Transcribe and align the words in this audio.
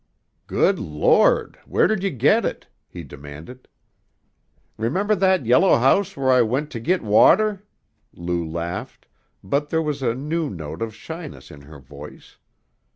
"Good 0.47 0.79
Lord, 0.79 1.59
where 1.67 1.85
did 1.85 2.01
you 2.01 2.09
get 2.09 2.43
it?" 2.43 2.65
he 2.89 3.03
demanded. 3.03 3.67
"Remember 4.75 5.13
that 5.13 5.45
yellow 5.45 5.77
house 5.77 6.17
where 6.17 6.31
I 6.31 6.41
went 6.41 6.71
to 6.71 6.79
git 6.79 7.03
water?" 7.03 7.63
Lou 8.11 8.43
laughed, 8.43 9.05
but 9.43 9.69
there 9.69 9.79
was 9.79 10.01
a 10.01 10.15
new 10.15 10.49
note 10.49 10.81
of 10.81 10.95
shyness 10.95 11.51
in 11.51 11.61
her 11.61 11.77
voice. 11.77 12.37